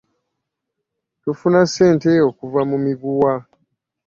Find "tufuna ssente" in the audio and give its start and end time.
1.23-2.11